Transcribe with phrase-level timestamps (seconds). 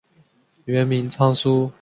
[0.65, 1.71] 原名昌枢。